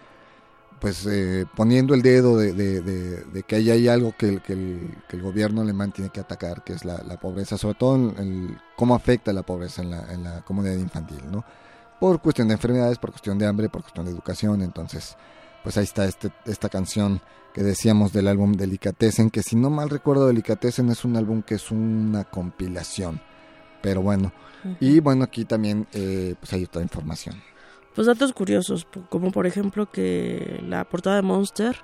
[0.81, 4.43] pues eh, poniendo el dedo de, de- de- de que ahí hay algo que el,
[4.43, 7.97] que, el, el gobierno alemán tiene que atacar, que es la, la pobreza, sobre todo
[7.97, 11.45] en, en cómo afecta la pobreza en la, en la comunidad infantil, ¿no?
[11.99, 15.17] Por cuestión de enfermedades, por cuestión de hambre, por cuestión de educación, entonces
[15.63, 17.21] pues ahí está este, esta canción
[17.55, 21.55] que decíamos del álbum Delicatessen, que si no mal recuerdo Delicatessen es un álbum que
[21.57, 23.21] es una compilación,
[23.83, 24.33] pero bueno,
[24.81, 27.37] y bueno aquí también eh, pues hay otra información.
[27.95, 31.77] Pues datos curiosos, como por ejemplo que la portada de Monster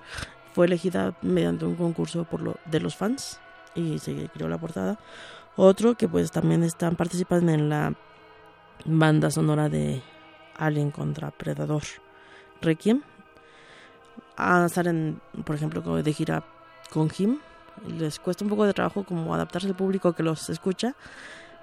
[0.53, 3.41] fue elegida mediante un concurso por lo, de los fans
[3.75, 4.99] y se creó la portada.
[5.57, 7.95] Otro que pues también están participando en la
[8.85, 10.03] banda sonora de
[10.57, 11.83] Alien contra Predador
[12.61, 13.03] Requiem.
[14.37, 16.45] Ah, salen, por ejemplo, de gira
[16.91, 17.39] con Him.
[17.89, 20.95] Les cuesta un poco de trabajo como adaptarse al público que los escucha,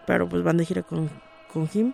[0.05, 1.09] pero pues van de gira con,
[1.51, 1.93] con Him.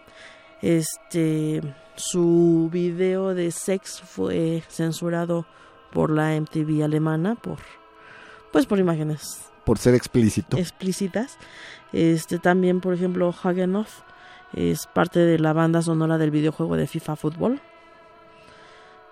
[0.62, 1.62] Este,
[1.96, 5.46] su video de sex fue censurado
[5.92, 7.60] por la MTV alemana por,
[8.52, 10.58] pues por imágenes Por ser explícito.
[10.58, 11.38] explícitas.
[11.94, 14.02] Este también, por ejemplo, Hagenoff
[14.54, 17.62] es parte de la banda sonora del videojuego de FIFA Fútbol.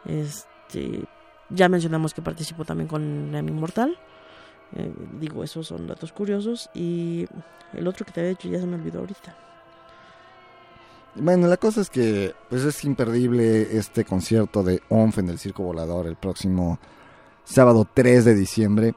[0.06, 1.04] Este,
[1.50, 3.98] ya mencionamos que participó también con la Inmortal.
[4.76, 6.70] Eh, digo, esos son datos curiosos.
[6.74, 7.28] Y
[7.74, 9.36] el otro que te había dicho ya se me olvidó ahorita.
[11.16, 15.64] Bueno, la cosa es que pues es imperdible este concierto de ONF en el Circo
[15.64, 16.78] Volador el próximo
[17.46, 18.96] sábado 3 de diciembre.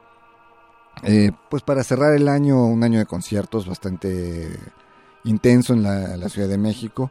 [1.03, 4.49] Eh, pues para cerrar el año, un año de conciertos bastante
[5.23, 7.09] intenso en la Ciudad de México.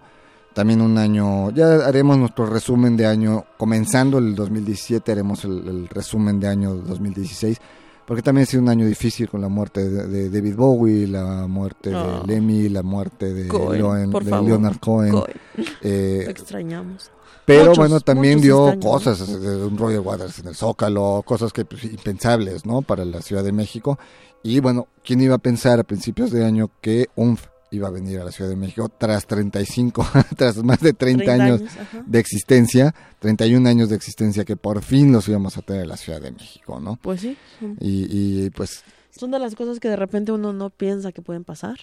[0.55, 5.89] También un año, ya haremos nuestro resumen de año, comenzando el 2017, haremos el, el
[5.89, 7.59] resumen de año 2016,
[8.05, 11.47] porque también ha sido un año difícil con la muerte de, de David Bowie, la
[11.47, 12.23] muerte Oh.
[12.23, 14.49] de Lemmy, la muerte de, Cohen, Leon- por de favor.
[14.49, 15.13] Leonard Cohen.
[15.13, 15.37] Cohen.
[15.83, 17.11] eh, extrañamos.
[17.45, 18.91] pero Muchos, bueno, también dio extraños, ¿no?
[18.91, 22.83] cosas, de un Roger Waters en el Zócalo, cosas que pues, impensables, ¿no?
[22.83, 23.99] Para la Ciudad de México.
[24.43, 28.21] Y bueno, ¿quién iba a pensar a principios de año que UNF iba a venir
[28.21, 30.07] a la Ciudad de México tras 35,
[30.37, 31.63] tras más de 30, años,
[32.07, 35.97] de existencia, 31 años de existencia que por fin los íbamos a tener en la
[35.97, 36.99] Ciudad de México, ¿no?
[37.03, 37.37] Pues sí,
[37.81, 38.83] y pues,
[39.19, 41.77] son de las cosas que de repente uno no piensa que pueden pasar.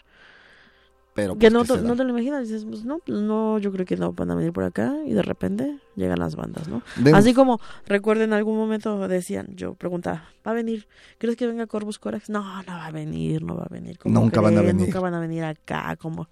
[1.16, 3.86] Pero que pues, no, no te lo imaginas, dices, pues no, pues no, yo creo
[3.86, 6.84] que no van a venir por acá y de repente llegan las bandas, ¿no?
[7.14, 10.90] Así como recuerden en algún momento decían, yo preguntaba, ¿va a venir?
[11.18, 12.30] ¿Crees que venga Corvus Corax?
[12.30, 13.98] No, no va a venir, no va a venir.
[13.98, 14.88] ¿Cómo Nunca van a venir.
[14.88, 16.28] Nunca van a venir acá, como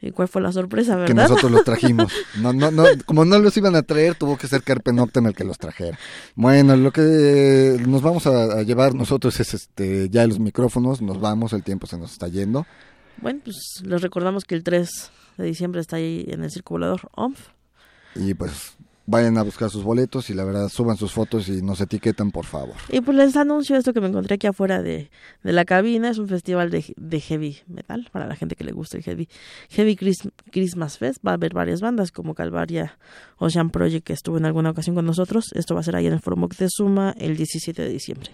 [0.00, 1.28] ¿Y cuál fue la sorpresa, que verdad?
[1.28, 2.12] nosotros los trajimos.
[2.40, 5.34] No, no, no, como no los iban a traer, tuvo que ser Carpe Noctem el
[5.34, 5.98] que los trajera.
[6.34, 11.20] Bueno, lo que nos vamos a, a llevar nosotros es este ya los micrófonos, nos
[11.20, 12.66] vamos, el tiempo se nos está yendo.
[13.20, 17.08] Bueno, pues les recordamos que el 3 de diciembre está ahí en el Circo Volador
[17.16, 17.48] OMF.
[18.16, 21.80] Y pues vayan a buscar sus boletos y la verdad suban sus fotos y nos
[21.80, 22.74] etiquetan, por favor.
[22.90, 25.10] Y pues les anuncio esto que me encontré aquí afuera de,
[25.42, 26.10] de la cabina.
[26.10, 29.28] Es un festival de, de heavy metal para la gente que le gusta el heavy.
[29.70, 31.18] Heavy Chris- Christmas Fest.
[31.26, 32.96] Va a haber varias bandas como Calvaria
[33.38, 35.46] Ocean Project que estuvo en alguna ocasión con nosotros.
[35.54, 38.30] Esto va a ser ahí en el Foro Moctezuma el 17 de diciembre.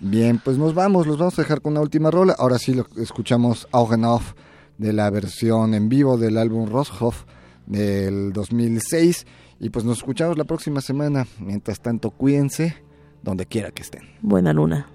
[0.00, 2.34] Bien, pues nos vamos, los vamos a dejar con una última rola.
[2.38, 4.34] Ahora sí lo escuchamos Augen Off
[4.78, 7.24] de la versión en vivo del álbum Roshoff
[7.66, 9.26] del 2006.
[9.60, 11.26] Y pues nos escuchamos la próxima semana.
[11.40, 12.76] Mientras tanto, cuídense
[13.22, 14.02] donde quiera que estén.
[14.22, 14.86] Buena luna.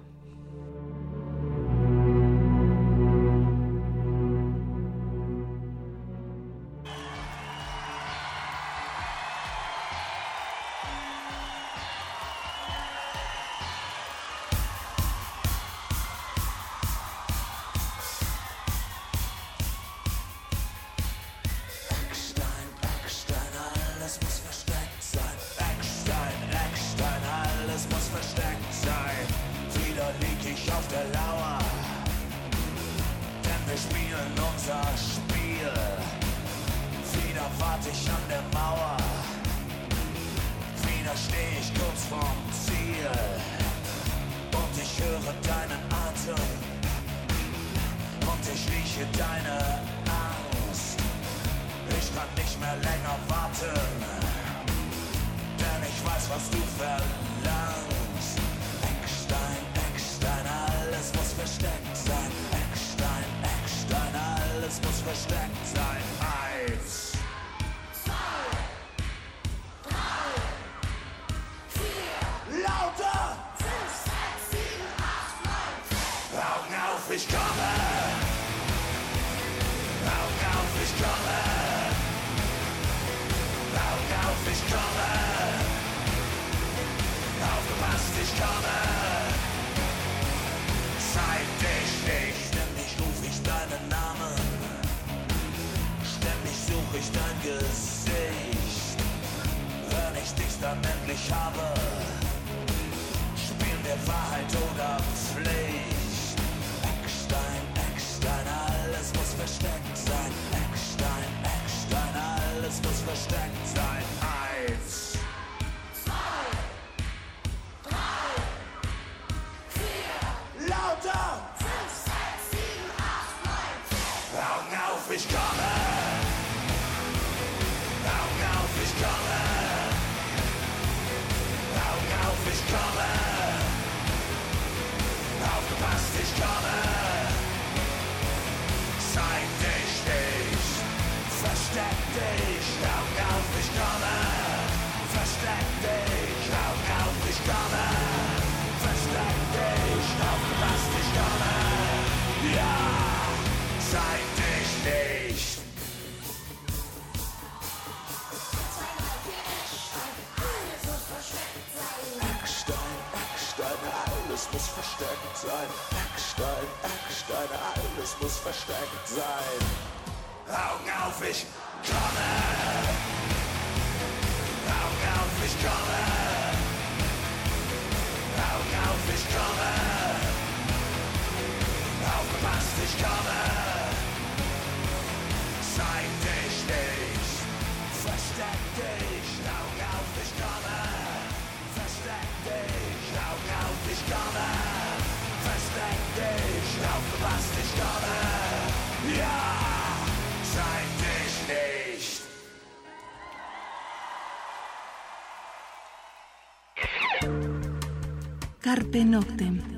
[208.74, 209.73] Carpe Noctem.